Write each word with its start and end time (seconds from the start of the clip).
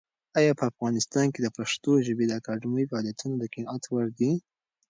ایا 0.39 0.51
په 0.59 0.63
افغانستان 0.71 1.27
کې 1.33 1.39
د 1.41 1.47
پښتو 1.57 1.91
ژبې 2.07 2.25
د 2.27 2.31
اکاډمۍ 2.39 2.85
فعالیتونه 2.91 3.35
د 3.37 3.43
قناعت 3.53 3.83
وړ 3.87 4.07
دي؟ 4.19 4.31